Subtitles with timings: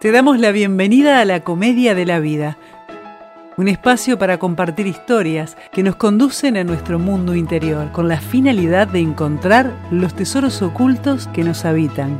[0.00, 2.56] Te damos la bienvenida a la Comedia de la Vida,
[3.56, 8.86] un espacio para compartir historias que nos conducen a nuestro mundo interior con la finalidad
[8.86, 12.16] de encontrar los tesoros ocultos que nos habitan.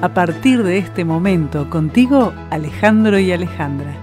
[0.00, 3.94] A partir de este momento, contigo, Alejandro y Alejandra.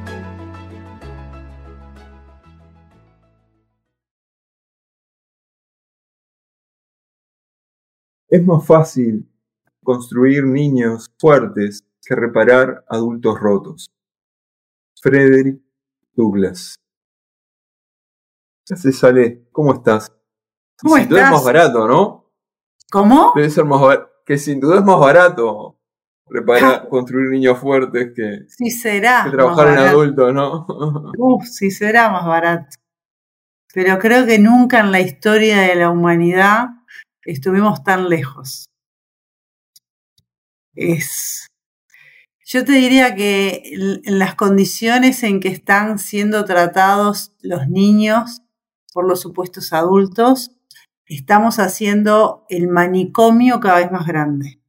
[8.30, 9.27] Es más fácil
[9.84, 13.88] construir niños fuertes que reparar adultos rotos.
[15.02, 15.62] Frederick
[16.14, 16.76] Douglass.
[18.66, 19.48] ¿Qué haces, Ale?
[19.52, 20.12] ¿Cómo estás?
[20.81, 22.31] ¿Cómo sin duda es más barato, ¿no?
[22.91, 23.31] ¿Cómo?
[23.36, 24.12] Debe ser más barato.
[24.26, 25.76] Que sin duda es más barato
[26.28, 30.66] reparar, construir niños fuertes que, sí será que trabajar en adultos, ¿no?
[31.17, 32.76] Uf, sí será más barato.
[33.73, 36.67] Pero creo que nunca en la historia de la humanidad
[37.23, 38.66] estuvimos tan lejos.
[40.73, 41.48] Es
[42.45, 43.73] yo te diría que
[44.04, 48.44] las condiciones en que están siendo tratados los niños
[48.94, 50.52] por los supuestos adultos,
[51.08, 54.59] estamos haciendo el manicomio cada vez más grande.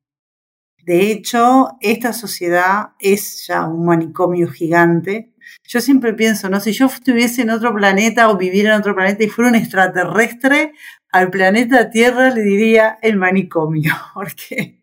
[0.84, 5.34] De hecho, esta sociedad es ya un manicomio gigante.
[5.64, 6.60] Yo siempre pienso, ¿no?
[6.60, 10.72] Si yo estuviese en otro planeta o viviera en otro planeta y fuera un extraterrestre,
[11.10, 14.82] al planeta Tierra le diría el manicomio, porque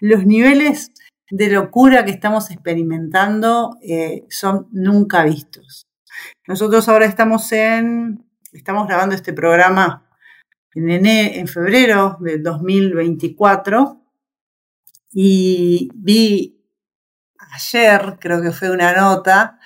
[0.00, 0.92] los niveles
[1.30, 5.86] de locura que estamos experimentando eh, son nunca vistos.
[6.46, 10.10] Nosotros ahora estamos en, estamos grabando este programa
[10.74, 14.00] en, en febrero del 2024
[15.12, 16.60] y vi
[17.54, 19.58] ayer, creo que fue una nota,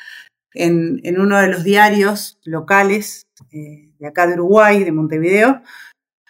[0.53, 5.63] en, en uno de los diarios locales eh, de acá de Uruguay, de Montevideo,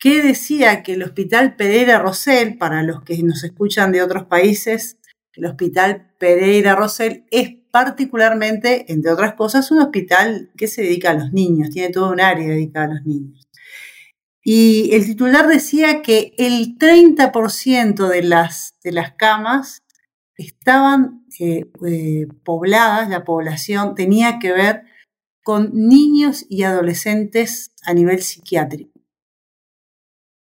[0.00, 4.98] que decía que el Hospital Pereira Rosell, para los que nos escuchan de otros países,
[5.36, 11.14] el Hospital Pereira Rosell es particularmente, entre otras cosas, un hospital que se dedica a
[11.14, 13.48] los niños, tiene todo un área dedicada a los niños.
[14.42, 19.82] Y el titular decía que el 30% de las, de las camas
[20.36, 24.82] estaban eh, eh, pobladas, la población tenía que ver
[25.42, 28.92] con niños y adolescentes a nivel psiquiátrico.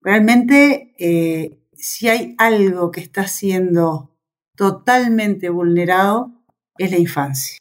[0.02, 4.13] Realmente, eh, si hay algo que está haciendo
[4.56, 6.32] totalmente vulnerado
[6.78, 7.58] es la infancia.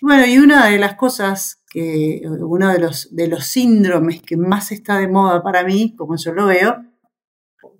[0.00, 4.72] Bueno, y una de las cosas que, uno de los, de los síndromes que más
[4.72, 6.82] está de moda para mí, como yo lo veo,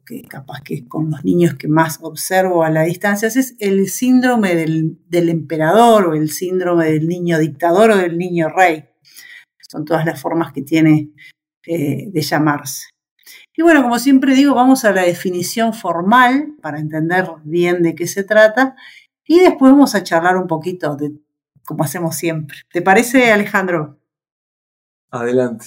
[0.05, 4.55] que capaz que con los niños que más observo a la distancia, es el síndrome
[4.55, 8.85] del, emperador o el síndrome del niño dictador o del niño rey.
[9.61, 11.13] Son todas las formas que tiene
[11.67, 12.89] eh, de llamarse.
[13.57, 18.07] Y bueno, como siempre digo, vamos a la definición formal para entender bien de qué
[18.07, 18.77] se trata
[19.27, 21.13] y después vamos a charlar un poquito de
[21.65, 22.59] como hacemos siempre.
[22.73, 24.01] ¿Te parece, Alejandro?
[25.11, 25.67] Adelante.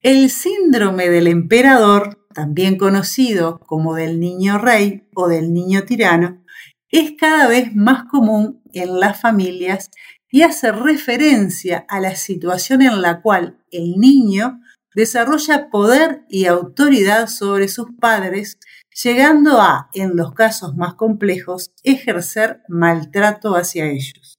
[0.00, 6.44] El síndrome del emperador, también conocido como del niño rey o del niño tirano,
[6.90, 9.90] es cada vez más común en las familias
[10.30, 14.60] y hace referencia a la situación en la cual el niño
[14.96, 18.58] desarrolla poder y autoridad sobre sus padres,
[19.04, 24.38] llegando a, en los casos más complejos, ejercer maltrato hacia ellos.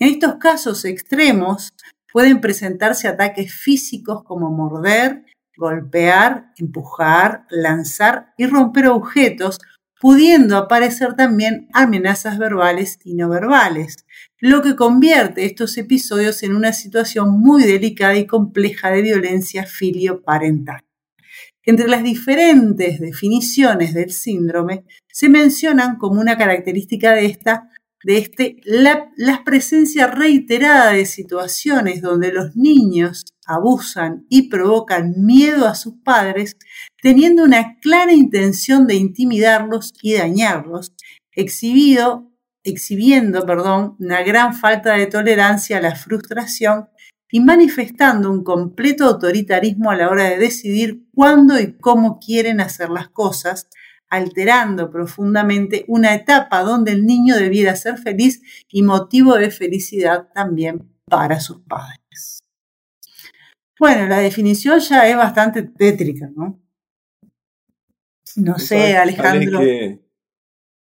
[0.00, 1.68] En estos casos extremos
[2.12, 5.24] pueden presentarse ataques físicos como morder,
[5.56, 9.58] golpear, empujar, lanzar y romper objetos,
[10.00, 14.06] pudiendo aparecer también amenazas verbales y no verbales,
[14.38, 20.82] lo que convierte estos episodios en una situación muy delicada y compleja de violencia filioparental.
[21.64, 27.70] Entre las diferentes definiciones del síndrome se mencionan como una característica de esta
[28.04, 35.66] de este la, la, presencia reiterada de situaciones donde los niños abusan y provocan miedo
[35.66, 36.56] a sus padres,
[37.02, 40.92] teniendo una clara intención de intimidarlos y dañarlos,
[41.32, 46.88] exhibiendo perdón, una gran falta de tolerancia a la frustración
[47.30, 52.90] y manifestando un completo autoritarismo a la hora de decidir cuándo y cómo quieren hacer
[52.90, 53.68] las cosas,
[54.08, 58.40] alterando profundamente una etapa donde el niño debiera ser feliz
[58.70, 62.40] y motivo de felicidad también para sus padres.
[63.78, 66.60] Bueno, la definición ya es bastante tétrica, ¿no?
[68.36, 69.60] No sé, Alejandro.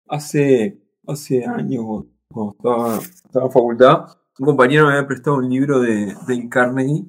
[0.08, 4.06] hace hace años, cuando estaba, estaba, en facultad,
[4.38, 7.06] un compañero me había prestado un libro de Dale Carnegie,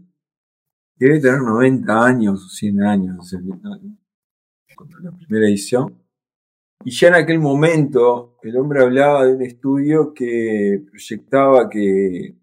[0.97, 3.35] que debe tener 90 años o 100 años,
[5.01, 5.97] la primera edición.
[6.83, 12.40] Y ya en aquel momento el hombre hablaba de un estudio que proyectaba que,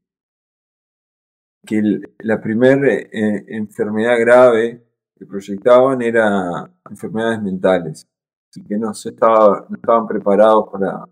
[1.66, 1.82] que
[2.20, 4.84] la primera eh, enfermedad grave
[5.16, 8.06] que proyectaban era enfermedades mentales.
[8.50, 11.04] Así que no, se estaba, no estaban preparados para,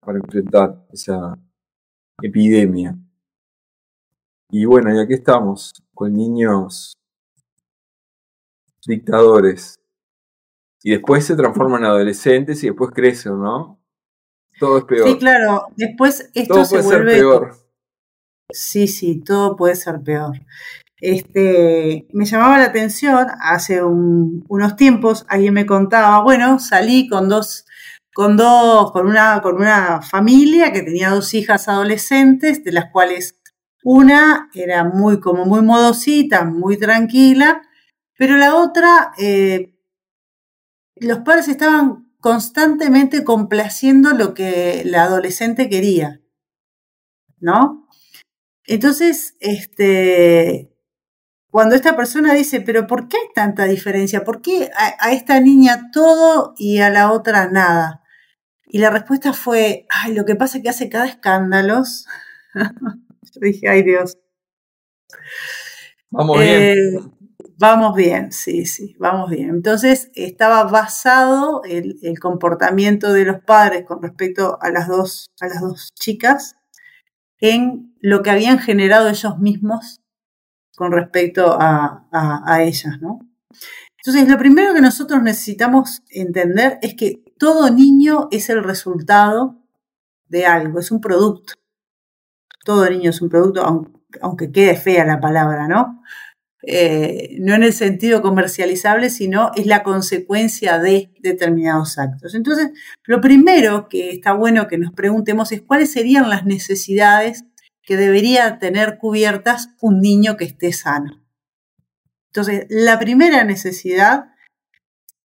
[0.00, 1.38] para enfrentar esa
[2.22, 2.96] epidemia.
[4.50, 6.92] Y bueno, y aquí estamos, con niños
[8.86, 9.78] dictadores.
[10.82, 13.78] Y después se transforman en adolescentes y después crecen, ¿no?
[14.58, 15.08] Todo es peor.
[15.08, 15.66] Sí, claro.
[15.76, 17.10] Después esto todo se puede vuelve.
[17.12, 17.69] ser peor.
[18.52, 20.40] Sí, sí, todo puede ser peor.
[21.00, 27.28] Este, me llamaba la atención, hace un- unos tiempos alguien me contaba, bueno, salí con
[27.28, 27.66] dos,
[28.14, 33.38] con dos, con una, con una familia que tenía dos hijas adolescentes, de las cuales
[33.84, 37.62] una era muy, como muy modosita, muy tranquila,
[38.18, 39.74] pero la otra, eh,
[41.00, 46.20] los padres estaban constantemente complaciendo lo que la adolescente quería,
[47.40, 47.86] ¿no?
[48.70, 50.72] Entonces, este,
[51.50, 54.22] cuando esta persona dice, pero ¿por qué hay tanta diferencia?
[54.22, 58.04] ¿Por qué a, a esta niña todo y a la otra nada?
[58.66, 62.06] Y la respuesta fue, ay, lo que pasa es que hace cada escándalos.
[62.54, 64.16] Yo dije, ay Dios.
[66.10, 67.12] Vamos Eh, bien.
[67.58, 69.50] Vamos bien, sí, sí, vamos bien.
[69.50, 75.48] Entonces estaba basado el, el comportamiento de los padres con respecto a las dos, a
[75.48, 76.59] las dos chicas
[77.40, 80.00] en lo que habían generado ellos mismos
[80.76, 83.20] con respecto a, a- ellas, ¿no?
[83.98, 89.56] Entonces, lo primero que nosotros necesitamos entender es que todo niño es el resultado
[90.28, 91.54] de algo, es un producto.
[92.64, 93.92] Todo niño es un producto, aun-
[94.22, 96.02] aunque quede fea la palabra, ¿no?
[96.62, 102.34] Eh, no en el sentido comercializable, sino es la consecuencia de determinados actos.
[102.34, 102.70] Entonces,
[103.04, 107.44] lo primero que está bueno que nos preguntemos es cuáles serían las necesidades
[107.82, 111.24] que debería tener cubiertas un niño que esté sano.
[112.26, 114.26] Entonces, la primera necesidad,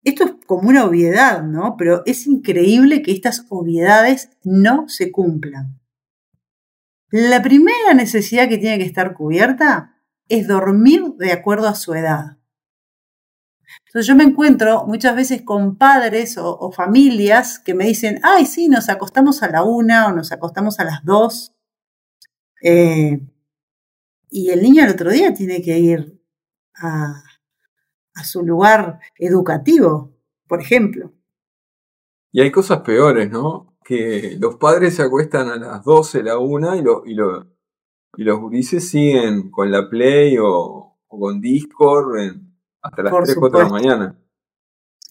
[0.02, 1.76] esto es como una obviedad, ¿no?
[1.78, 5.80] Pero es increíble que estas obviedades no se cumplan.
[7.10, 9.99] La primera necesidad que tiene que estar cubierta
[10.30, 12.38] es dormir de acuerdo a su edad.
[13.86, 18.68] Entonces yo me encuentro muchas veces con padres o, familias que me dicen, ay, sí,
[18.68, 21.52] nos acostamos a la una o nos acostamos a las dos.
[22.62, 23.20] Eh,
[24.30, 26.22] y el niño el otro día tiene que ir
[26.76, 27.22] a,
[28.14, 30.16] a su lugar educativo,
[30.46, 31.12] por ejemplo.
[32.32, 33.76] Y hay cosas peores, ¿no?
[33.84, 37.46] Que los padres se acuestan a las 12, la 1 y, y, lo-
[38.20, 43.24] y los gurises siguen con la Play o, o con Discord en- hasta las Por
[43.24, 43.88] 3, 4 de la supuesto.
[43.88, 44.16] mañana.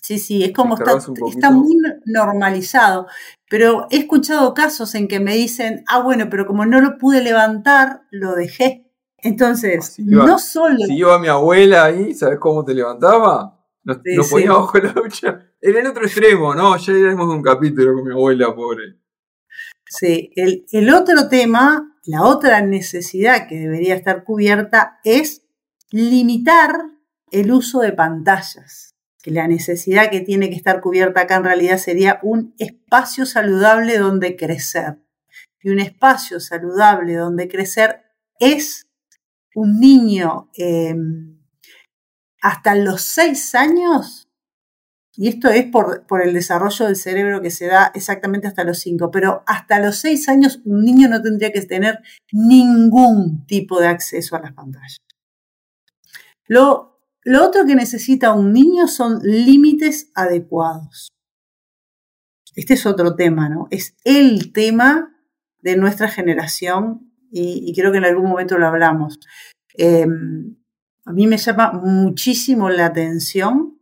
[0.01, 1.75] Sí, sí, es como está, está muy
[2.05, 3.07] normalizado.
[3.49, 7.23] Pero he escuchado casos en que me dicen, ah, bueno, pero como no lo pude
[7.23, 8.85] levantar, lo dejé.
[9.17, 10.25] Entonces, Así iba.
[10.25, 10.77] no solo...
[10.85, 13.59] Si iba mi abuela ahí, ¿sabes cómo te levantaba?
[13.83, 14.31] Nos, Sí, nos sí.
[14.33, 15.47] ponía bajo la ducha.
[15.59, 16.77] Era el otro extremo, ¿no?
[16.77, 18.99] Ya iremos un capítulo con mi abuela, pobre.
[19.87, 25.43] Sí, el, el otro tema, la otra necesidad que debería estar cubierta es
[25.91, 26.75] limitar
[27.31, 28.95] el uso de pantallas.
[29.21, 33.97] Que la necesidad que tiene que estar cubierta acá en realidad sería un espacio saludable
[33.97, 34.99] donde crecer.
[35.61, 38.03] Y un espacio saludable donde crecer
[38.39, 38.87] es
[39.53, 40.95] un niño eh,
[42.41, 44.18] hasta los seis años
[45.15, 48.79] y esto es por, por, el desarrollo del cerebro que se da exactamente hasta los
[48.79, 51.99] 5, pero hasta los 6 años un niño no tendría que tener
[52.31, 54.97] ningún tipo de acceso a las pantallas.
[56.47, 61.09] Lo, lo otro que necesita un niño son límites adecuados.
[62.55, 63.67] Este es otro tema, ¿no?
[63.71, 65.15] Es el tema
[65.61, 69.19] de nuestra generación y, creo que en algún momento lo hablamos.
[69.77, 70.07] Eh,
[71.05, 73.78] a mí me llama muchísimo la atención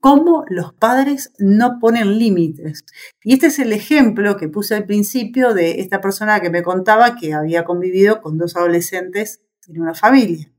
[0.00, 2.84] cómo los padres no ponen límites.
[3.22, 7.16] Y este es el ejemplo que puse al principio de esta persona que me contaba
[7.16, 10.50] que había convivido con dos adolescentes en una familia.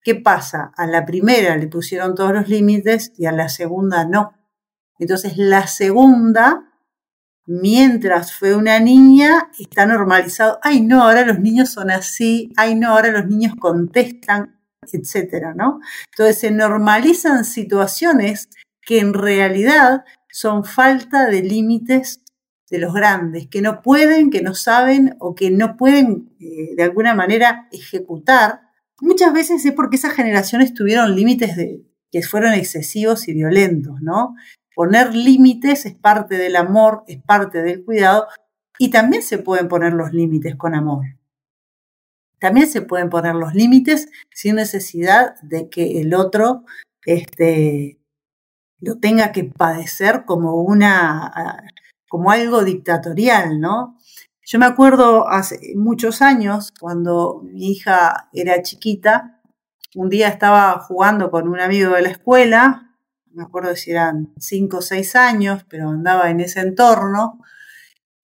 [0.00, 0.72] ¿Qué pasa?
[0.76, 4.32] A la primera le pusieron todos los límites y a la segunda no.
[4.98, 6.70] Entonces la segunda,
[7.46, 10.60] mientras fue una niña, está normalizado.
[10.62, 12.52] Ay, no, ahora los niños son así.
[12.56, 14.60] Ay, no, ahora los niños contestan,
[14.92, 15.80] etcétera, ¿no?
[16.12, 18.50] Entonces se normalizan situaciones
[18.86, 22.22] que en realidad son falta de límites
[22.70, 26.82] de los grandes, que no pueden, que no saben o que no pueden eh, de
[26.82, 28.62] alguna manera ejecutar.
[29.00, 34.34] Muchas veces es porque esas generaciones tuvieron límites de, que fueron excesivos y violentos, ¿no?
[34.74, 38.26] Poner límites es parte del amor, es parte del cuidado
[38.78, 41.04] y también se pueden poner los límites con amor.
[42.40, 46.64] También se pueden poner los límites sin necesidad de que el otro
[47.06, 47.98] este,
[48.84, 51.64] lo tenga que padecer como una
[52.08, 53.96] como algo dictatorial, ¿no?
[54.46, 59.40] Yo me acuerdo hace muchos años, cuando mi hija era chiquita,
[59.96, 62.94] un día estaba jugando con un amigo de la escuela,
[63.32, 67.40] me acuerdo si eran cinco o seis años, pero andaba en ese entorno,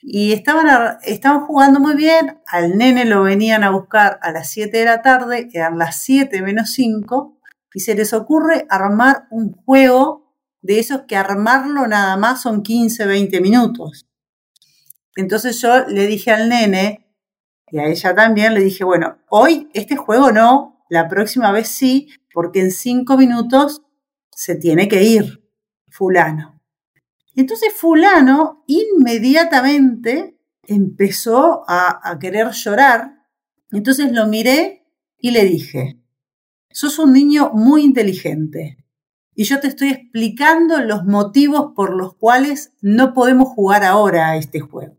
[0.02, 4.78] y estaban, estaban jugando muy bien, al nene lo venían a buscar a las 7
[4.78, 7.38] de la tarde, eran las 7 menos 5,
[7.74, 10.19] y se les ocurre armar un juego
[10.62, 14.06] de esos que armarlo nada más son 15, 20 minutos.
[15.16, 17.06] Entonces yo le dije al nene,
[17.70, 22.08] y a ella también, le dije, bueno, hoy este juego no, la próxima vez sí,
[22.32, 23.82] porque en 5 minutos
[24.30, 25.44] se tiene que ir
[25.88, 26.60] fulano.
[27.36, 30.36] Entonces fulano inmediatamente
[30.66, 33.26] empezó a, a querer llorar.
[33.70, 34.84] Entonces lo miré
[35.16, 36.00] y le dije,
[36.70, 38.79] sos un niño muy inteligente
[39.34, 44.36] y yo te estoy explicando los motivos por los cuales no podemos jugar ahora a
[44.36, 44.96] este juego.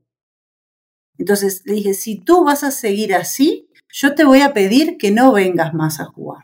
[1.18, 5.12] Entonces le dije, si tú vas a seguir así, yo te voy a pedir que
[5.12, 6.44] no vengas más a jugar,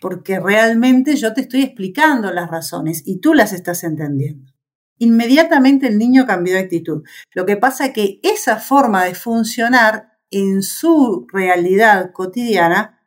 [0.00, 4.52] porque realmente yo te estoy explicando las razones y tú las estás entendiendo.
[4.98, 7.02] Inmediatamente el niño cambió de actitud.
[7.32, 13.06] Lo que pasa es que esa forma de funcionar en su realidad cotidiana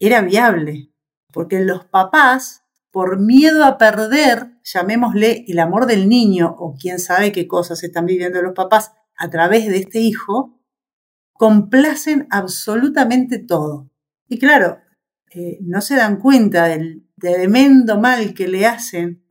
[0.00, 0.92] era viable,
[1.32, 2.64] porque los papás,
[2.98, 8.06] por miedo a perder, llamémosle el amor del niño o quién sabe qué cosas están
[8.06, 10.58] viviendo los papás a través de este hijo,
[11.32, 13.88] complacen absolutamente todo.
[14.26, 14.78] Y claro,
[15.30, 19.22] eh, no se dan cuenta del tremendo mal que le hacen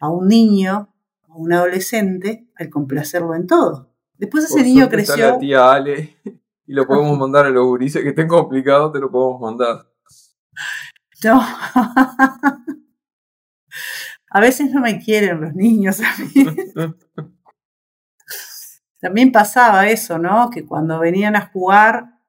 [0.00, 0.92] a un niño,
[1.28, 3.94] a un adolescente, al complacerlo en todo.
[4.18, 5.28] Después ese niño creció.
[5.28, 6.16] la tía Ale
[6.66, 9.86] y lo podemos mandar a los gurises que estén complicados, te lo podemos mandar.
[11.22, 11.40] No.
[14.30, 16.46] a veces no me quieren los niños a mí.
[19.00, 20.48] También pasaba eso, ¿no?
[20.50, 22.20] Que cuando venían a jugar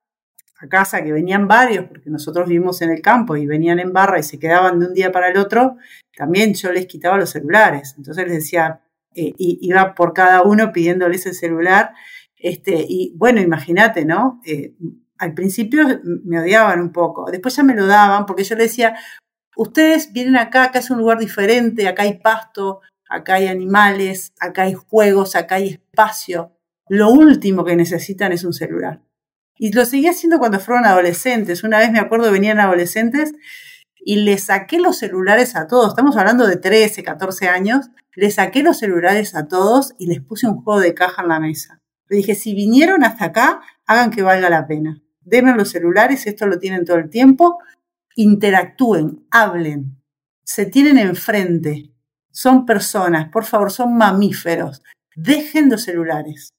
[0.60, 4.20] a casa, que venían varios, porque nosotros vivimos en el campo y venían en barra
[4.20, 5.78] y se quedaban de un día para el otro,
[6.18, 7.94] también yo les quitaba los celulares.
[7.98, 8.82] Entonces les decía,
[9.16, 11.94] eh, iba por cada uno pidiéndoles el celular.
[12.36, 14.42] Este, y bueno, imagínate, ¿no?
[14.46, 14.74] Eh,
[15.18, 18.96] al principio me odiaban un poco, después ya me lo daban porque yo les decía,
[19.56, 24.64] ustedes vienen acá, acá es un lugar diferente, acá hay pasto, acá hay animales, acá
[24.64, 26.54] hay juegos, acá hay espacio
[26.90, 29.02] lo último que necesitan es un celular.
[29.58, 31.64] Y lo seguí haciendo cuando fueron adolescentes.
[31.64, 33.34] Una vez me acuerdo venían adolescentes
[33.96, 35.90] y les saqué los celulares a todos.
[35.90, 37.90] Estamos hablando de 13, 14 años.
[38.16, 41.40] Les saqué los celulares a todos y les puse un juego de caja en la
[41.40, 41.80] mesa.
[42.10, 45.02] Le dije, si vinieron hasta acá, hagan que valga la pena.
[45.22, 47.60] Denme los celulares, esto lo tienen todo el tiempo.
[48.16, 50.02] Interactúen, hablen,
[50.44, 51.92] se tienen enfrente.
[52.32, 54.82] Son personas, por favor, son mamíferos.
[55.16, 56.50] Dejen los celulares.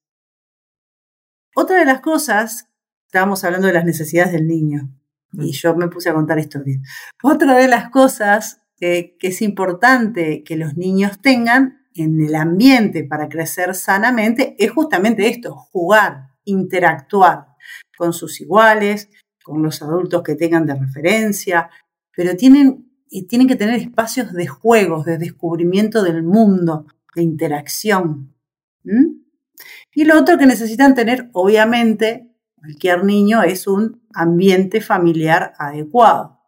[1.55, 2.69] Otra de las cosas,
[3.07, 4.91] estábamos hablando de las necesidades del niño
[5.33, 5.53] y mm.
[5.53, 6.79] yo me puse a contar historias.
[7.23, 13.29] Otra de las cosas que es importante que los niños tengan en el ambiente para
[13.29, 17.47] crecer sanamente es justamente esto, jugar, interactuar
[17.97, 19.09] con sus iguales,
[19.45, 21.69] con los adultos que tengan de referencia,
[22.17, 22.91] pero tienen,
[23.29, 28.35] tienen que tener espacios de juegos, de descubrimiento del mundo, de interacción.
[29.93, 36.41] Y lo otro que necesitan tener, obviamente, cualquier niño, es un ambiente familiar adecuado.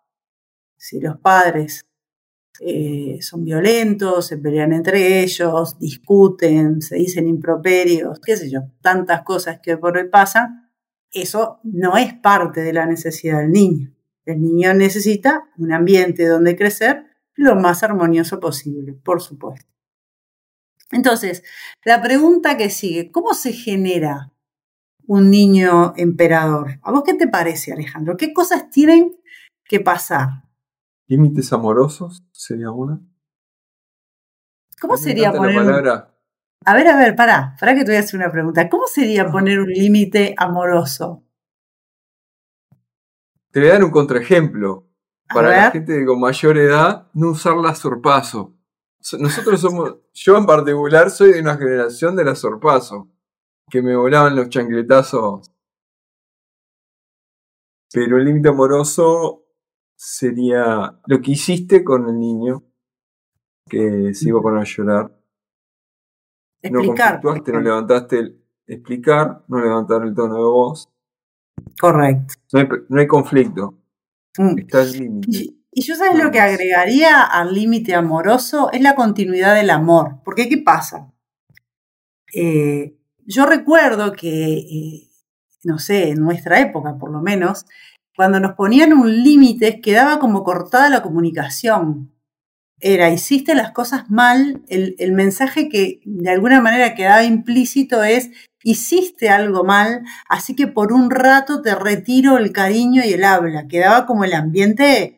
[0.79, 1.85] Si los padres
[2.61, 9.23] eh, son violentos, se pelean entre ellos, discuten, se dicen improperios, qué sé yo, tantas
[9.23, 10.65] cosas que por hoy pasan,
[11.20, 13.92] eso no es parte de la necesidad del niño.
[14.25, 19.70] El niño necesita un ambiente donde crecer lo más armonioso posible, por supuesto.
[20.90, 21.42] Entonces,
[21.85, 24.32] la pregunta que sigue, ¿cómo se genera
[25.06, 26.78] un niño emperador?
[26.82, 28.16] ¿A vos qué te parece, Alejandro?
[28.16, 29.16] ¿Qué cosas tienen
[29.64, 30.44] que pasar?
[31.06, 33.00] Límites amorosos sería una.
[34.80, 36.15] ¿Cómo sería poner
[36.68, 38.68] A ver, a ver, pará, para que te voy a hacer una pregunta.
[38.68, 41.23] ¿Cómo sería poner un límite amoroso?
[43.52, 44.85] Te voy a dar un contraejemplo.
[45.32, 48.56] Para la gente con mayor edad, no usarla a sorpaso.
[49.16, 53.12] Nosotros somos, yo en particular soy de una generación de la sorpaso,
[53.70, 55.52] que me volaban los chancletazos.
[57.92, 59.46] Pero el límite amoroso
[59.94, 62.64] sería lo que hiciste con el niño,
[63.68, 65.15] que se iba a poner a llorar.
[66.63, 67.21] Explicar.
[67.23, 70.89] No no levantaste el explicar, no levantar el tono de voz.
[71.81, 72.35] Correcto.
[72.53, 73.75] No hay, conflicto.
[74.39, 74.59] Mm.
[74.59, 75.57] Está el límite.
[75.79, 80.21] Y yo sabes lo que agregaría al límite amoroso es la continuidad del amor.
[80.25, 81.13] Porque ¿qué pasa?
[82.35, 82.97] Eh,
[83.27, 85.11] yo recuerdo que, eh,
[85.65, 87.67] no sé, en nuestra época por lo menos,
[88.17, 92.15] cuando nos ponían un límite quedaba como cortada la comunicación.
[92.80, 98.30] Era, hiciste las cosas mal, el, el mensaje que de alguna manera quedaba implícito es,
[98.62, 103.66] hiciste algo mal, así que por un rato te retiro el cariño y el habla.
[103.68, 105.16] Quedaba como el ambiente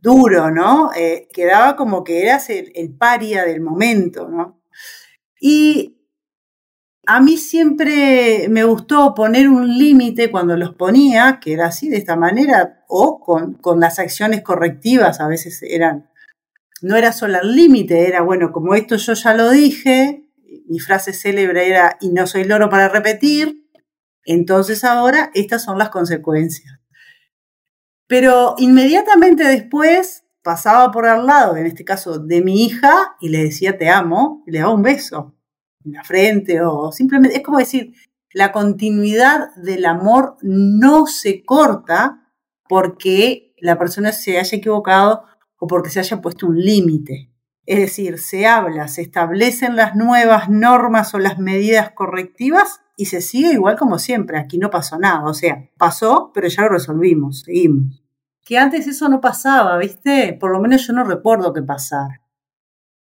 [0.00, 0.90] duro, ¿no?
[0.96, 4.60] Eh, quedaba como que eras el, paria del momento, ¿no?
[5.40, 5.96] Y
[7.06, 11.98] a mí siempre me gustó poner un límite cuando los ponía, que era así, de
[11.98, 16.10] esta manera, o con, con las acciones correctivas, a veces eran,
[16.82, 20.28] no era solo el límite, era, bueno, como esto yo ya lo dije,
[20.68, 23.68] mi frase célebre era, y no soy loro para repetir,
[24.24, 26.80] entonces ahora estas son las consecuencias.
[28.06, 33.44] Pero inmediatamente después pasaba por al lado, en este caso de mi hija, y le
[33.44, 35.34] decía te amo, y le daba un beso
[35.84, 37.92] en la frente, o simplemente, es como decir,
[38.32, 42.30] la continuidad del amor no se corta
[42.68, 45.24] porque la persona se haya equivocado
[45.58, 47.30] o porque se haya puesto un límite.
[47.66, 53.20] Es decir, se habla, se establecen las nuevas normas o las medidas correctivas y se
[53.20, 54.38] sigue igual como siempre.
[54.38, 55.24] Aquí no pasó nada.
[55.24, 58.02] O sea, pasó, pero ya lo resolvimos, seguimos.
[58.42, 60.36] Que antes eso no pasaba, ¿viste?
[60.40, 62.22] Por lo menos yo no recuerdo que pasara.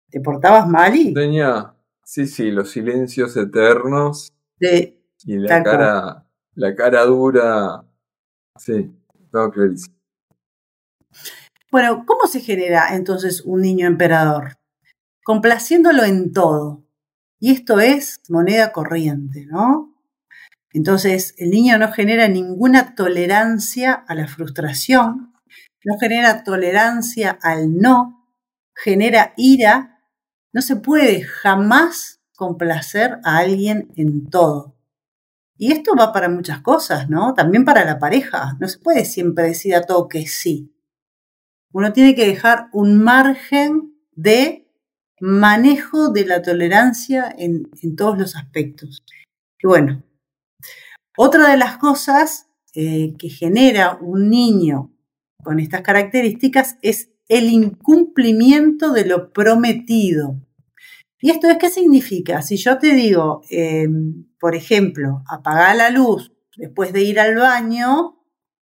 [0.09, 1.13] ¿Te portabas mal y?
[1.13, 4.33] Tenía, sí, sí, los silencios eternos.
[4.59, 4.99] Sí.
[5.25, 6.25] Y la cara,
[6.55, 7.83] la cara dura.
[8.55, 8.91] Sí,
[9.23, 9.96] estaba clarísimo.
[11.69, 14.57] Bueno, ¿cómo se genera entonces un niño emperador?
[15.23, 16.85] Complaciéndolo en todo.
[17.39, 19.93] Y esto es moneda corriente, ¿no?
[20.71, 25.33] Entonces, el niño no genera ninguna tolerancia a la frustración,
[25.83, 28.29] no genera tolerancia al no,
[28.73, 29.99] genera ira.
[30.53, 34.75] No se puede jamás complacer a alguien en todo.
[35.57, 37.33] Y esto va para muchas cosas, ¿no?
[37.33, 38.55] También para la pareja.
[38.59, 40.76] No se puede siempre decir a todo que sí.
[41.73, 44.67] Uno tiene que dejar un margen de
[45.19, 49.03] manejo de la tolerancia en, todos los aspectos.
[49.63, 50.03] Bueno,
[51.17, 54.91] otra de las cosas eh, que genera un niño
[55.43, 60.35] con estas características es el incumplimiento de lo prometido.
[61.19, 62.41] ¿Y esto es qué significa?
[62.41, 68.16] Si yo te digo, em, por ejemplo, apagar la luz después de ir al baño,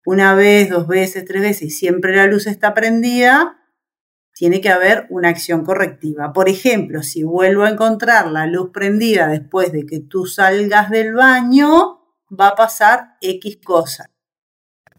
[0.07, 3.57] una vez, dos veces, tres veces y siempre la luz está prendida,
[4.33, 6.31] tiene que haber una acción correctiva.
[6.31, 11.13] Por ejemplo, si vuelvo a encontrar la luz prendida después de que tú salgas del
[11.13, 11.99] baño,
[12.31, 14.09] va a pasar X cosa.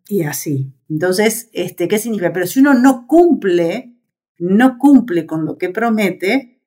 [0.09, 0.75] Y así.
[0.91, 2.31] Entonces, este, ¿qué significa?
[2.35, 3.97] Pero si uno no cumple,
[4.37, 6.61] no cumple con lo que promete,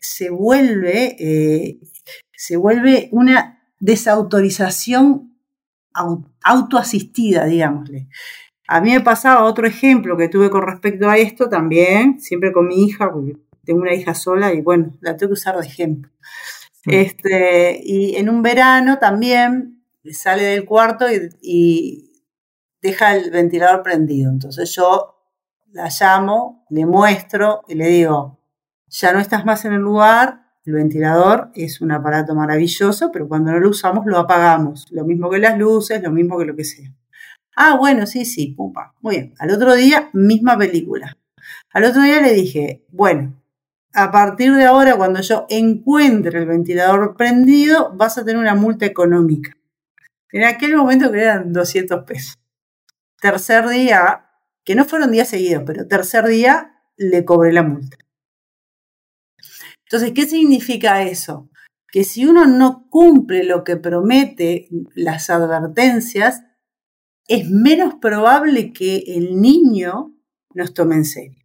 [0.00, 1.80] se vuelve, eh,
[2.32, 5.37] se vuelve una desautorización
[6.42, 8.08] autoasistida, digámosle.
[8.68, 12.66] A mí me pasaba otro ejemplo que tuve con respecto a esto también, siempre con
[12.66, 16.10] mi hija, porque tengo una hija sola y bueno, la tengo que usar de ejemplo.
[16.84, 21.06] Este, y en un verano también sale del cuarto
[21.42, 22.04] y,
[22.80, 24.30] deja el ventilador prendido.
[24.30, 25.16] Entonces yo
[25.72, 28.38] la llamo, le muestro y le digo,
[28.86, 33.52] ya no estás más en el lugar, el ventilador es un aparato maravilloso, pero cuando
[33.52, 34.86] no lo usamos lo apagamos.
[34.90, 36.92] Lo mismo que las luces, lo mismo que lo que sea.
[37.56, 38.94] Ah, bueno, sí, sí, pumpa.
[39.00, 39.34] Muy bien.
[39.38, 41.16] Al otro día, misma película.
[41.72, 43.42] Al otro día le dije, bueno,
[43.94, 48.84] a partir de ahora, cuando yo encuentre el ventilador prendido, vas a tener una multa
[48.84, 49.56] económica.
[50.32, 52.38] En aquel momento que eran 200 pesos.
[53.22, 54.26] Tercer día,
[54.64, 57.96] que no fueron días seguidos, pero tercer día le cobré la multa.
[59.90, 61.48] Entonces, ¿qué significa eso?
[61.90, 66.42] Que si uno no cumple lo que promete, las advertencias,
[67.26, 70.14] es menos probable que el niño
[70.52, 71.42] nos tome en serio.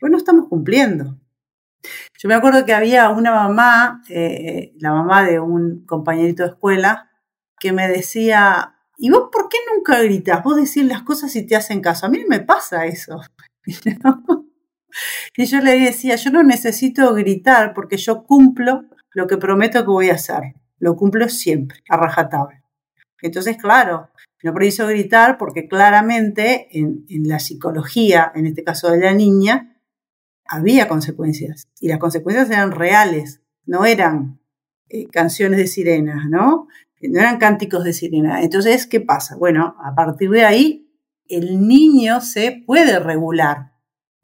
[0.00, 1.20] Pues no estamos cumpliendo.
[2.18, 7.10] Yo me acuerdo que había una mamá, eh, la mamá de un compañerito de escuela,
[7.60, 10.42] que me decía, ¿y vos por qué nunca gritas?
[10.42, 12.06] Vos decís las cosas y te hacen caso.
[12.06, 13.20] A mí no me pasa eso.
[15.36, 19.90] Y yo le decía, yo no necesito gritar porque yo cumplo lo que prometo que
[19.90, 20.54] voy a hacer.
[20.78, 22.62] Lo cumplo siempre, a rajatabla.
[23.22, 24.10] Entonces, claro,
[24.42, 29.78] no preciso gritar porque claramente en, la psicología, en este caso de la niña,
[30.46, 33.40] había consecuencias y las consecuencias eran reales.
[33.64, 34.38] no eran
[34.90, 36.68] eh, canciones de sirenas, ¿no?
[37.00, 38.42] No eran cánticos de sirena.
[38.42, 39.36] Entonces, ¿qué pasa?
[39.36, 40.90] Bueno, a partir de ahí,
[41.26, 43.72] el niño se puede regular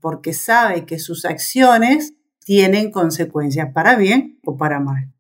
[0.01, 5.13] porque sabe que sus acciones tienen consecuencias para bien o para mal.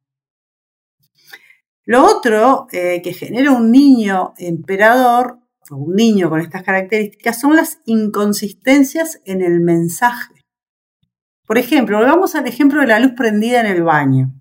[1.85, 5.38] Lo otro eh, que genera un niño emperador
[5.71, 10.35] o un niño con estas características son las inconsistencias en el mensaje.
[11.47, 14.33] Por ejemplo, volvamos al ejemplo de la luz prendida en el baño.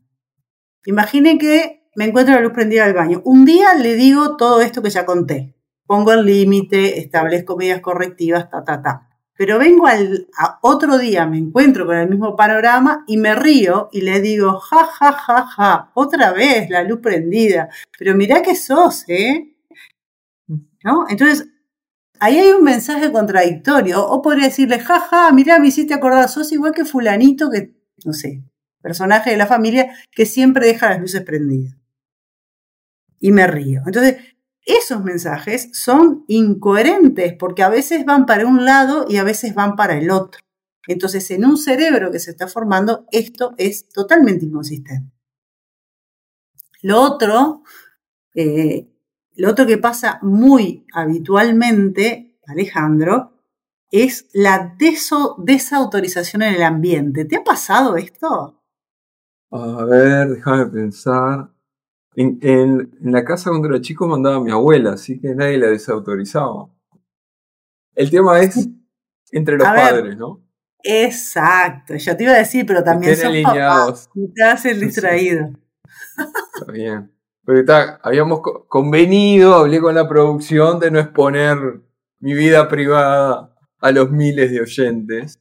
[0.85, 3.21] Imaginen que me encuentro la luz prendida en el baño.
[3.25, 5.55] Un día le digo todo esto que ya conté.
[5.87, 9.08] Pongo el límite, establezco medidas correctivas, ta, ta, ta.
[9.39, 10.27] Pero vengo al
[10.59, 14.83] otro día, me encuentro con el mismo panorama y me río y le digo, ja,
[14.83, 17.69] ja, ja, ja, otra vez la luz prendida.
[17.97, 19.55] Pero mirá que sos, ¿eh?
[20.83, 21.05] ¿No?
[21.07, 21.47] Entonces,
[22.19, 24.05] ahí hay un mensaje contradictorio.
[24.05, 27.73] O podría decirle, ja, ja, mirá, me hiciste acordar, sos igual que fulanito que,
[28.03, 28.43] no sé,
[28.81, 31.77] personaje de la familia que siempre deja las luces prendidas.
[33.21, 33.83] Y me río.
[33.85, 34.17] Entonces,
[34.65, 39.75] esos mensajes son incoherentes porque a veces van para un lado y a veces van
[39.75, 40.41] para el otro.
[40.87, 45.11] Entonces, en un cerebro que se está formando, esto es totalmente inconsistente.
[46.81, 47.63] Lo otro,
[48.33, 48.87] eh,
[49.35, 53.33] lo otro que pasa muy habitualmente, Alejandro,
[53.91, 57.25] es la desautorización en el ambiente.
[57.25, 58.63] ¿Te ha pasado esto?
[59.51, 61.49] A ver, déjame pensar.
[62.21, 66.67] En, la casa cuando era chico mandaba a mi abuela, así que nadie la desautorizaba.
[67.95, 68.67] El tema es
[69.31, 70.43] entre los padres, ¿no?
[70.83, 75.51] Exacto, yo te iba a decir, pero también son papás, te hacen distraído.
[76.55, 77.09] Está bien.
[77.45, 81.57] Pero está, habíamos convenido, hablé con la producción de no exponer
[82.19, 85.39] mi vida privada a los miles de oyentes.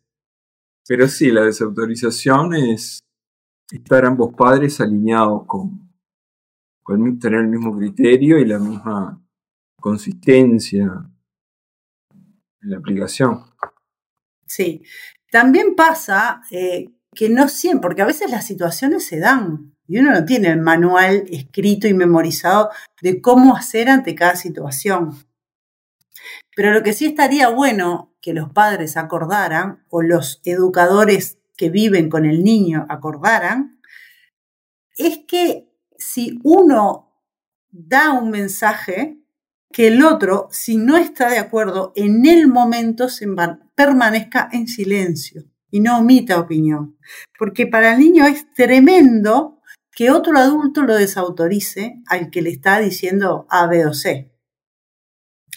[0.86, 3.00] Pero sí, la desautorización es
[3.70, 5.87] estar ambos padres alineados con,
[7.20, 9.22] tener el mismo criterio y la misma
[9.80, 11.10] consistencia
[12.62, 13.44] en la aplicación.
[14.46, 14.82] Sí,
[15.30, 20.12] también pasa eh, que no siempre, porque a veces las situaciones se dan y uno
[20.12, 22.70] no tiene el manual escrito y memorizado
[23.00, 25.16] de cómo hacer ante cada situación.
[26.56, 32.08] Pero lo que sí estaría bueno que los padres acordaran o los educadores que viven
[32.08, 33.80] con el niño acordaran
[34.96, 35.67] es que
[35.98, 37.12] si uno
[37.70, 39.18] da un mensaje,
[39.70, 43.08] que el otro, si no está de acuerdo, en el momento
[43.74, 46.96] permanezca en silencio y no omita opinión.
[47.38, 49.60] Porque para el niño es tremendo
[49.92, 54.32] que otro adulto lo desautorice al que le está diciendo A, B o C.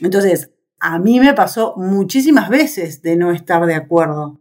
[0.01, 4.40] Entonces, a mí me pasó muchísimas veces de no estar de acuerdo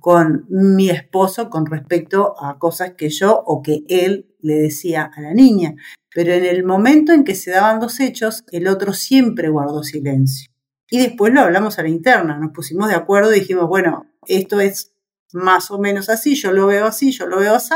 [0.00, 5.20] con mi esposo con respecto a cosas que yo o que él le decía a
[5.20, 5.74] la niña.
[6.14, 10.50] Pero en el momento en que se daban los hechos, el otro siempre guardó silencio.
[10.90, 14.60] Y después lo hablamos a la interna, nos pusimos de acuerdo y dijimos, bueno, esto
[14.60, 14.92] es
[15.32, 17.74] más o menos así, yo lo veo así, yo lo veo así,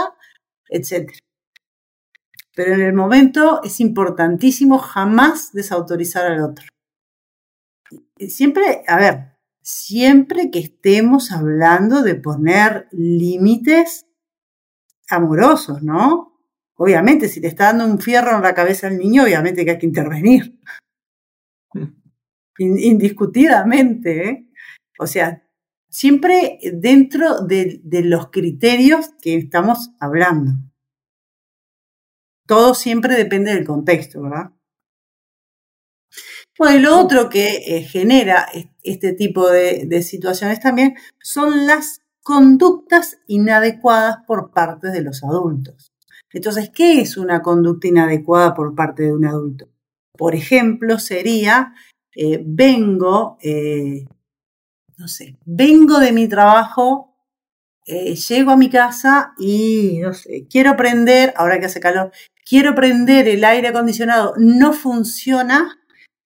[0.70, 1.10] etc.
[2.54, 6.66] Pero en el momento es importantísimo jamás desautorizar al otro.
[8.18, 9.31] Siempre, a ver,
[9.62, 14.06] siempre que estemos hablando de poner límites
[15.08, 16.40] amorosos, ¿no?
[16.74, 19.78] Obviamente, si te está dando un fierro en la cabeza al niño, obviamente que hay
[19.78, 20.58] que intervenir.
[22.58, 24.48] Indiscutidamente, ¿eh?
[24.98, 25.46] O sea,
[25.88, 30.52] siempre dentro de, de los criterios que estamos hablando.
[32.46, 34.52] Todo siempre depende del contexto, ¿verdad?
[36.58, 38.46] Bueno, y lo otro que eh, genera
[38.82, 45.92] este tipo de, situaciones también son las conductas inadecuadas por parte de los adultos.
[46.32, 49.68] Entonces, ¿qué es una conducta inadecuada por parte de un adulto?
[50.16, 51.74] Por ejemplo, sería,
[52.14, 54.06] eh, vengo, eh,
[54.96, 57.08] no sé, vengo de mi trabajo,
[57.84, 62.12] llego a mi casa y, no sé, quiero prender, ahora que hace calor,
[62.44, 65.81] quiero prender el aire acondicionado, no funciona,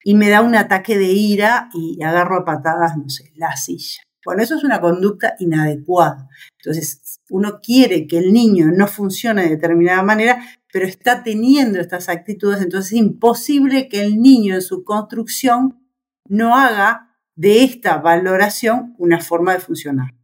[0.07, 4.03] y me da un ataque de ira y agarro a patadas, no sé, la silla.
[4.25, 6.29] Bueno, eso es una conducta inadecuada.
[6.61, 12.09] Entonces, uno quiere que el niño no funcione de determinada manera, pero está teniendo estas
[12.09, 15.85] actitudes, entonces es imposible que el niño en su construcción
[16.29, 20.14] no haga de esta valoración una forma de funcionar.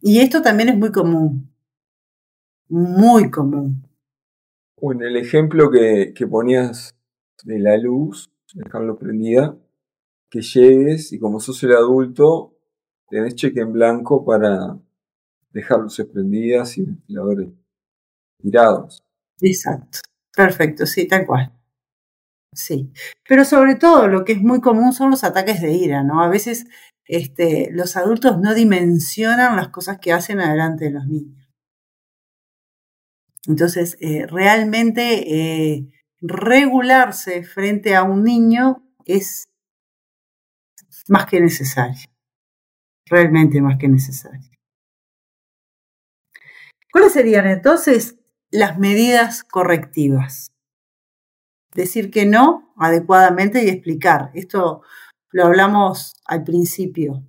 [0.00, 1.52] Y esto también es muy común,
[2.70, 3.86] muy común.
[4.80, 6.94] Bueno, el ejemplo que, que ponías
[7.44, 9.56] de la luz, dejarlo prendida,
[10.30, 12.54] que llegues y como sos el adulto,
[13.08, 14.78] tenés cheque en blanco para
[15.52, 17.48] dejar luces prendidas y ventiladores
[18.40, 19.02] tirados.
[19.40, 19.98] Exacto,
[20.34, 21.52] perfecto, sí, tal cual.
[22.54, 22.92] Sí,
[23.28, 26.22] pero sobre todo lo que es muy común son los ataques de ira, ¿no?
[26.22, 26.66] A veces
[27.04, 31.48] este, los adultos no dimensionan las cosas que hacen adelante de los niños.
[33.46, 39.48] Entonces, eh, realmente eh, regularse frente a un niño es
[41.08, 42.08] más que necesario,
[43.06, 44.50] realmente más que necesario.
[46.92, 48.18] ¿Cuáles serían entonces
[48.50, 50.52] las medidas correctivas?
[51.74, 54.30] Decir que no adecuadamente y explicar.
[54.34, 54.82] Esto
[55.30, 57.24] lo hablamos al principio.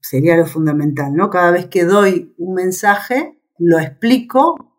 [0.00, 1.28] Sería lo fundamental, ¿no?
[1.30, 4.73] Cada vez que doy un mensaje, lo explico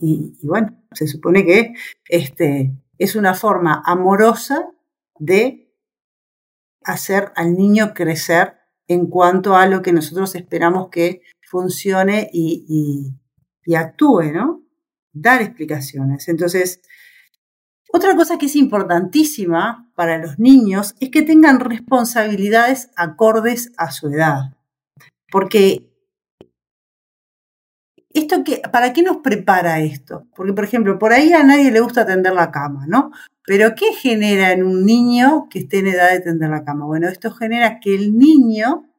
[0.00, 1.74] y, bueno, se supone que
[2.08, 4.70] este, es una forma amorosa
[5.18, 5.72] de
[6.84, 8.54] hacer al niño crecer
[8.86, 13.14] en cuanto a lo que nosotros esperamos que funcione y,
[13.64, 14.62] y actúe, ¿no?
[15.12, 16.28] Dar explicaciones.
[16.28, 16.80] Entonces,
[17.90, 24.08] otra cosa que es importantísima para los niños es que tengan responsabilidades acordes a su
[24.08, 24.54] edad.
[25.30, 25.87] Porque
[28.10, 30.26] esto que, ¿para qué nos prepara esto?
[30.34, 33.10] Porque, por ejemplo, por ahí a nadie le gusta tender la cama, ¿no?
[33.44, 36.86] Pero ¿qué genera en un niño que esté en edad de tender la cama?
[36.86, 38.90] Bueno, esto genera que el niño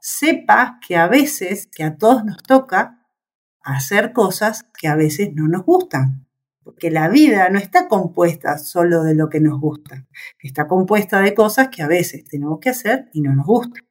[0.00, 3.06] sepa que a veces, que a todos nos toca,
[3.62, 6.26] hacer cosas que a veces no nos gustan
[6.66, 10.04] porque la vida no está compuesta solo de lo que nos gusta,
[10.40, 13.84] está compuesta de cosas que a veces tenemos que hacer y no nos gustan.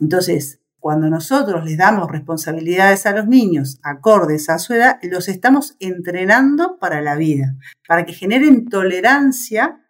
[0.00, 5.76] Entonces, cuando nosotros les damos responsabilidades a los niños acordes a su edad, los estamos
[5.78, 9.86] entrenando para la vida, para que generen tolerancia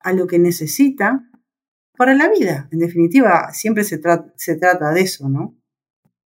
[0.00, 1.30] a lo que necesitan
[1.96, 2.68] para la vida.
[2.72, 4.00] En definitiva, siempre se,
[4.36, 5.56] se trata de eso, ¿no?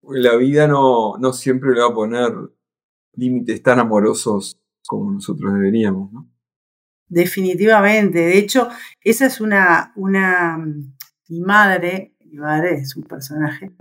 [0.09, 2.33] La vida no, no siempre le va a poner
[3.15, 6.31] límites tan amorosos como nosotros deberíamos, ¿no?
[7.09, 8.19] Definitivamente.
[8.19, 8.69] De hecho,
[9.01, 10.59] esa es una, una,
[11.29, 13.73] mi madre, mi madre es un personaje.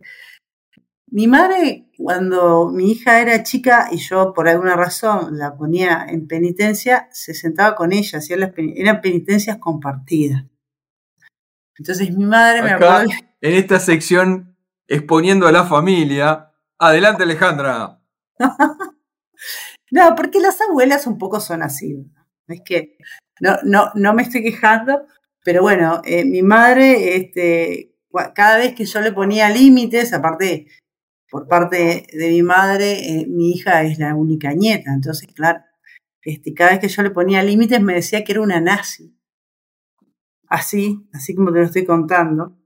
[1.07, 6.27] Mi madre, cuando mi hija era chica y yo por alguna razón la ponía en
[6.27, 10.45] penitencia, se sentaba con ella, hacía las, eran penitencias compartidas.
[11.77, 13.11] Entonces mi madre me acuerdo...
[13.41, 16.51] En esta sección, exponiendo a la familia.
[16.79, 18.01] Adelante, Alejandra.
[19.91, 21.95] No, porque las abuelas un poco son así.
[22.47, 22.97] Es que
[23.39, 25.05] no, no, no me estoy quejando,
[25.43, 27.94] pero bueno, eh, mi madre, este,
[28.33, 30.67] cada vez que yo le ponía límites, aparte,
[31.29, 35.63] por parte de mi madre, eh, mi hija es la única nieta, entonces, claro,
[36.21, 39.15] este, cada vez que yo le ponía límites me decía que era una nazi.
[40.47, 42.57] Así, así como te lo estoy contando.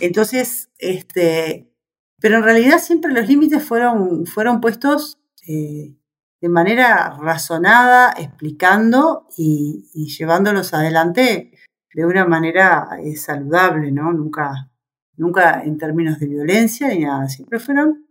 [0.00, 1.72] Entonces, este,
[2.20, 5.96] pero en realidad siempre los límites fueron, fueron puestos eh,
[6.40, 11.52] de manera razonada, explicando y, llevándolos adelante
[11.96, 14.12] de una manera eh, saludable, ¿no?
[14.12, 14.70] Nunca,
[15.16, 18.06] nunca en términos de violencia ni nada, siempre fueron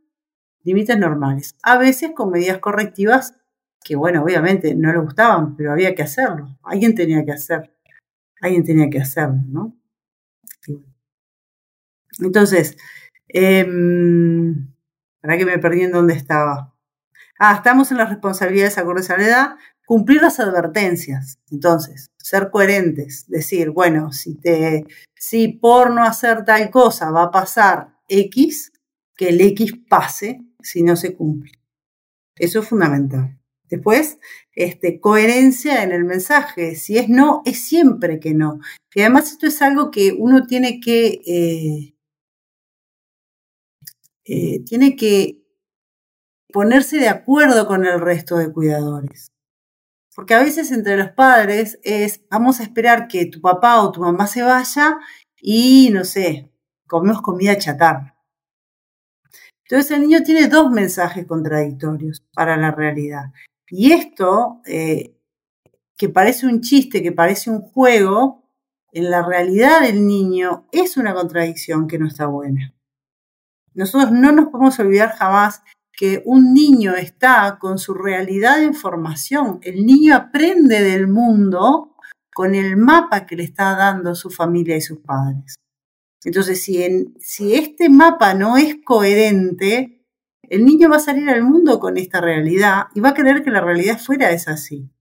[0.63, 1.55] límites normales.
[1.61, 3.35] A veces con medidas correctivas
[3.83, 6.57] que, bueno, obviamente no le gustaban, pero había que hacerlo.
[6.63, 7.75] Alguien tenía que hacer,
[8.41, 9.75] alguien tenía que hacerlo, ¿no?
[12.17, 12.77] Entonces,
[13.27, 13.67] eh,
[15.21, 16.73] ¿para que me perdí en dónde estaba?
[17.37, 21.37] Ah, estamos en las responsabilidades acordes a la cumplir las advertencias.
[21.51, 24.83] Entonces, ser coherentes, decir, bueno, si te,
[25.15, 28.73] si por no hacer tal cosa va a pasar X,
[29.15, 31.51] que el X pase si no se cumple.
[32.35, 33.39] Eso es fundamental.
[33.69, 34.17] Después,
[34.55, 36.75] este, coherencia en el mensaje.
[36.75, 38.59] Si es no, es siempre que no.
[38.95, 41.95] Y además esto es algo que uno tiene que, eh,
[44.25, 45.43] eh, tiene que
[46.51, 49.27] ponerse de acuerdo con el resto de cuidadores.
[50.15, 53.99] Porque a veces entre los padres es, vamos a esperar que tu papá o tu
[53.99, 54.97] mamá se vaya
[55.41, 56.49] y, no sé,
[56.87, 58.15] comemos comida chatarra.
[59.67, 63.33] Entonces el niño tiene dos mensajes contradictorios para la realidad.
[63.67, 65.17] Y esto, eh,
[65.97, 68.45] que parece un chiste, que parece un juego,
[68.91, 72.73] en la realidad del niño es una contradicción que no está buena.
[73.73, 75.61] Nosotros no nos podemos olvidar jamás
[75.95, 79.59] que un niño está con su realidad de información.
[79.61, 81.95] El niño aprende del mundo
[82.33, 85.55] con el mapa que le está dando su familia y sus padres.
[86.25, 90.05] Entonces, si, este mapa no es coherente,
[90.43, 93.51] el niño va a salir al mundo con esta realidad y va a creer que
[93.51, 94.91] la realidad fuera es así.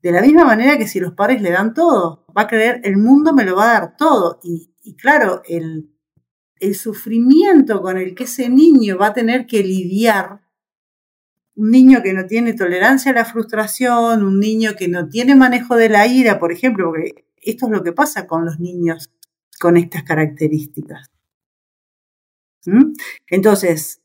[0.00, 2.96] De la misma manera que si los padres le dan todo, va a creer el
[2.96, 4.38] mundo me lo va a dar todo.
[4.42, 5.93] Y claro, el,
[6.64, 10.40] el sufrimiento con el que ese niño va a tener que lidiar,
[11.56, 15.76] un niño que no tiene tolerancia a la frustración, un niño que no tiene manejo
[15.76, 19.10] de la ira, por ejemplo, porque esto es lo que pasa con los niños
[19.60, 21.10] con estas características.
[22.66, 22.94] ¿Mm?
[23.28, 24.00] Entonces,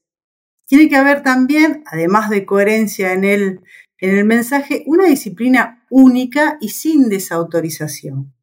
[0.66, 3.62] tiene que haber también, además de coherencia en el,
[3.98, 8.34] en el mensaje, una disciplina única y sin desautorización.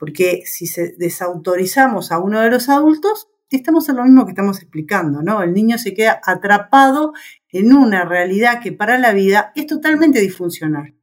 [0.00, 0.64] Porque si
[0.96, 5.42] desautorizamos a uno de los adultos, estamos en lo mismo que estamos explicando, ¿no?
[5.42, 7.12] El niño se queda atrapado
[7.50, 10.94] en una realidad que para la vida es totalmente disfuncional.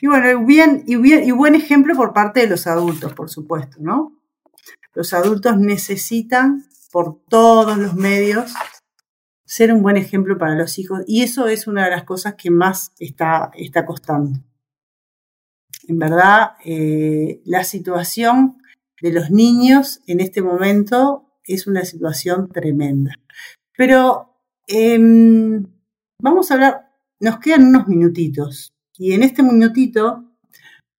[0.00, 0.44] Y bueno,
[0.84, 4.20] y, buen ejemplo por parte de los adultos, por supuesto, ¿no?
[4.92, 8.52] Los adultos necesitan por todos los medios
[9.44, 12.50] ser un buen ejemplo para los hijos y eso es una de las cosas que
[12.50, 13.52] más está
[13.86, 14.40] costando.
[15.88, 18.62] En verdad, eh, la situación
[19.00, 23.14] de los niños en este momento es una situación tremenda.
[23.76, 24.36] Pero
[24.68, 25.66] em,
[26.20, 26.90] vamos a hablar,
[27.20, 30.24] nos quedan unos minutitos y en este minutito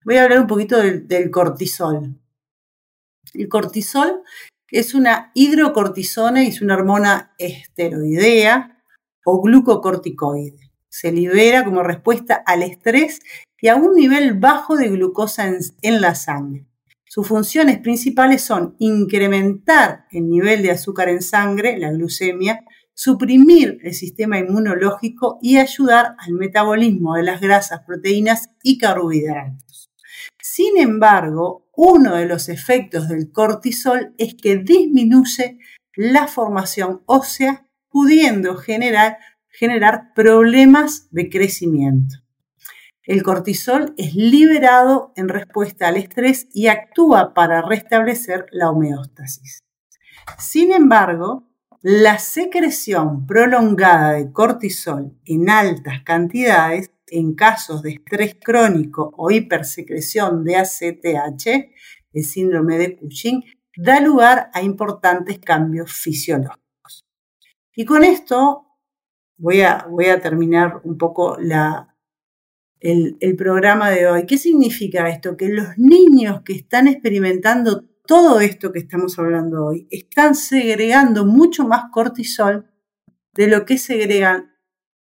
[0.03, 2.19] voy a hablar un poquito del cortisol.
[3.33, 4.21] El cortisol
[4.69, 8.83] es una hidrocortisona y es una hormona esteroidea
[9.23, 10.71] o glucocorticoide.
[10.89, 13.21] Se libera como respuesta al estrés
[13.63, 16.67] y a un nivel bajo de glucosa en, la sangre.
[17.05, 23.93] Sus funciones principales son incrementar el nivel de azúcar en sangre, la glucemia, suprimir el
[23.93, 29.89] sistema inmunológico y ayudar al metabolismo de las grasas, proteínas y carbohidratos.
[30.41, 35.57] Sin embargo, uno de los efectos del cortisol es que disminuye
[35.95, 42.22] la formación ósea, pudiendo generar, generar problemas de crecimiento.
[43.05, 49.59] El cortisol es liberado en respuesta al estrés y actúa para restablecer la homeostasis.
[50.37, 51.49] Sin embargo,
[51.81, 60.45] la secreción prolongada de cortisol en altas cantidades en casos de estrés crónico o hipersecreción
[60.45, 61.47] de ACTH,
[62.13, 63.43] el síndrome de Cushing,
[63.75, 67.05] da lugar a importantes cambios fisiológicos.
[67.75, 68.65] Y con esto
[69.37, 71.92] voy a, voy a terminar un poco la,
[72.83, 74.25] el, programa de hoy.
[74.25, 75.37] ¿Qué significa esto?
[75.37, 81.65] Que los niños que están experimentando todo esto que estamos hablando hoy están segregando mucho
[81.65, 82.69] más cortisol
[83.33, 84.51] de lo que segregan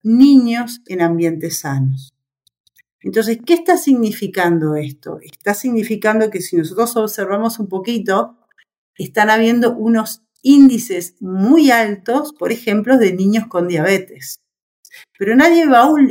[0.03, 2.15] niños en ambientes sanos.
[3.01, 5.19] Entonces, ¿qué está significando esto?
[5.23, 8.37] Está significando que si nosotros observamos un poquito,
[8.97, 14.43] están habiendo unos índices muy altos, por ejemplo, de niños con diabetes.
[15.19, 15.67] Pero nadie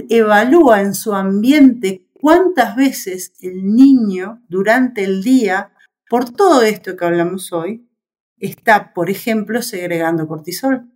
[0.10, 5.74] evalúa en su ambiente cuántas veces el niño durante el día,
[6.10, 7.88] por todo esto que hablamos hoy,
[8.38, 10.91] está, por ejemplo, segregando cortisol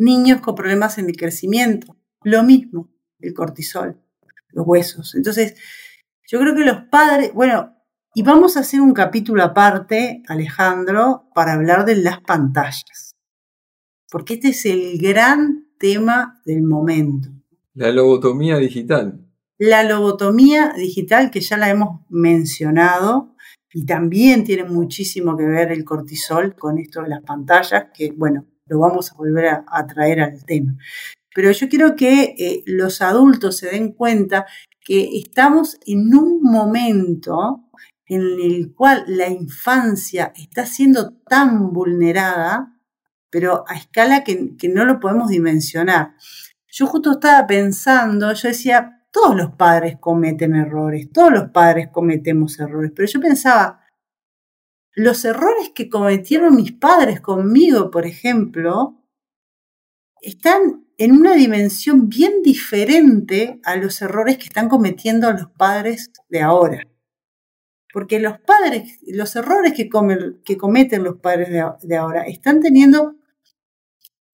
[0.00, 1.96] niños con problemas en el crecimiento.
[2.24, 4.00] Lo mismo, el cortisol,
[4.48, 5.14] los huesos.
[5.14, 5.54] Entonces,
[6.26, 7.76] yo creo que los padres, bueno,
[8.14, 13.12] y vamos a hacer un capítulo aparte, Alejandro, para hablar de las pantallas.
[14.10, 17.30] Porque este es el gran tema del momento.
[17.74, 19.26] La lobotomía digital.
[19.58, 23.34] La lobotomía digital, que ya la hemos mencionado,
[23.72, 28.46] y también tiene muchísimo que ver el cortisol con esto de las pantallas, que bueno,
[28.66, 30.76] lo vamos a volver a, traer al tema.
[31.34, 34.46] Pero yo quiero que eh, los adultos se den cuenta
[34.84, 37.70] que estamos en un momento
[38.06, 42.79] en el cual la infancia está siendo tan vulnerada,
[43.30, 46.14] pero a escala que, no lo podemos dimensionar.
[46.66, 52.58] Yo justo estaba pensando, yo decía, todos los padres cometen errores, todos los padres cometemos
[52.60, 53.80] errores, pero yo pensaba,
[54.94, 59.00] los errores que cometieron mis padres conmigo, por ejemplo,
[60.20, 66.42] están en una dimensión bien diferente a los errores que están cometiendo los padres de
[66.42, 66.86] ahora.
[67.92, 71.48] Porque los padres, los errores que cometen los padres
[71.80, 73.16] de, ahora están teniendo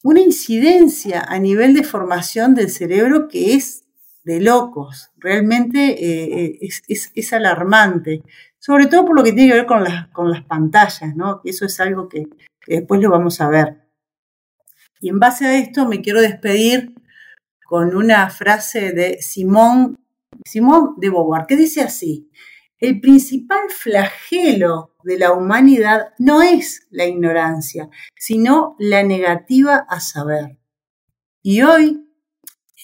[0.07, 3.86] una incidencia a nivel de formación del cerebro que es
[4.22, 5.11] de locos.
[5.16, 6.68] Realmente eh, eh,
[7.12, 8.22] es, alarmante
[8.61, 11.40] sobre todo por lo que tiene que ver con las, con las pantallas, ¿no?
[11.42, 12.28] Eso es algo que,
[12.68, 13.80] después lo vamos a ver.
[15.00, 16.94] Y en base a esto me quiero despedir
[17.64, 19.98] con una frase de Simón,
[20.44, 22.30] Simón de Beauvoir, que dice así,
[22.79, 30.59] el principal flagelo de la humanidad no es la ignorancia, sino la negativa a saber.
[31.43, 32.07] Y hoy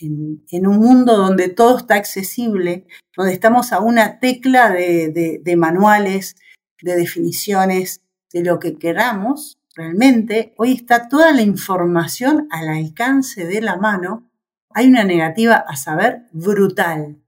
[0.00, 2.86] en, un mundo donde todo está accesible,
[3.16, 6.36] donde estamos a una tecla de, manuales,
[6.80, 13.60] de definiciones, de lo que queramos, realmente, hoy está toda la información al alcance de
[13.60, 14.30] la mano.
[14.70, 17.21] Hay una negativa a saber brutal,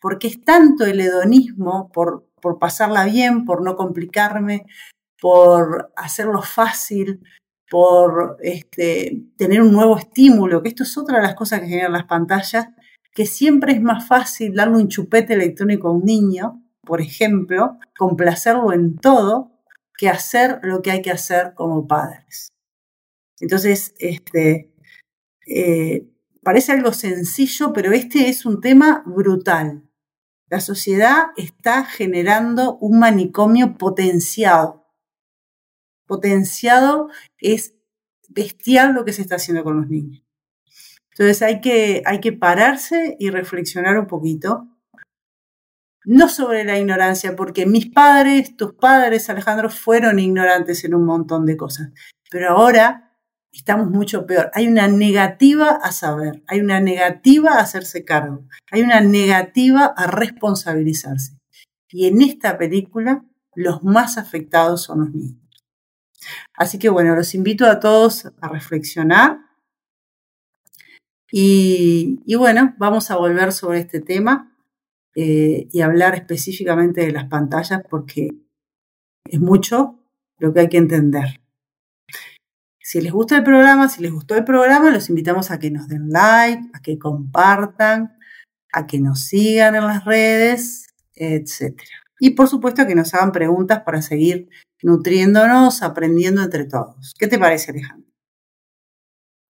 [0.00, 4.66] porque es tanto el hedonismo por, por pasarla bien, por no complicarme,
[5.20, 7.20] por hacerlo fácil,
[7.70, 11.92] por este, tener un nuevo estímulo, que esto es otra de las cosas que generan
[11.92, 12.68] las pantallas,
[13.12, 18.72] que siempre es más fácil darle un chupete electrónico a un niño, por ejemplo, complacerlo
[18.72, 19.52] en todo,
[19.96, 22.48] que hacer lo que hay que hacer como padres.
[23.40, 24.72] Entonces, este,
[25.46, 26.06] eh,
[26.42, 29.82] parece algo sencillo, pero este es un tema brutal.
[30.48, 34.78] La sociedad está generando un manicomio potenciado
[36.08, 37.74] potenciado, es
[38.28, 40.24] bestial lo que se está haciendo con los niños.
[41.12, 44.66] Entonces hay que, hay que pararse y reflexionar un poquito.
[46.04, 51.44] No sobre la ignorancia, porque mis padres, tus padres, Alejandro, fueron ignorantes en un montón
[51.44, 51.90] de cosas.
[52.30, 53.07] Pero ahora
[53.52, 54.50] estamos mucho peor.
[54.54, 60.06] Hay una negativa a saber, hay una negativa a hacerse cargo, hay una negativa a
[60.06, 61.38] responsabilizarse.
[61.90, 63.24] Y en esta película
[63.54, 65.48] los más afectados son los niños.
[66.54, 69.38] Así que bueno, los invito a todos a reflexionar.
[71.30, 74.56] Y, bueno, vamos a volver sobre este tema
[75.14, 78.30] eh, y hablar específicamente de las pantallas porque
[79.24, 79.98] es mucho
[80.38, 81.42] lo que hay que entender.
[82.88, 85.88] Si les gusta el programa, si les gustó el programa, los invitamos a que nos
[85.88, 88.16] den like, a que compartan,
[88.72, 91.78] a que nos sigan en las redes, etc.
[92.18, 94.48] Y por supuesto que nos hagan preguntas para seguir
[94.82, 97.12] nutriéndonos, aprendiendo entre todos.
[97.18, 98.10] ¿Qué te parece, Alejandro?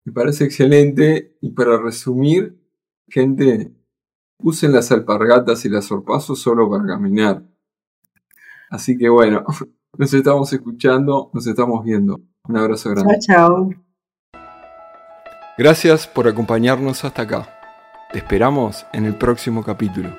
[0.04, 2.56] Me parece excelente y para resumir,
[3.08, 3.74] gente,
[4.38, 7.42] usen las alpargatas y las sorpasos solo para caminar.
[8.70, 9.44] Así que bueno,
[9.98, 12.22] nos estamos escuchando, nos estamos viendo.
[12.46, 13.18] Un abrazo grande.
[13.20, 13.84] Chao, chao.
[15.56, 17.48] Gracias por acompañarnos hasta acá.
[18.12, 20.10] Te esperamos en el próximo capítulo.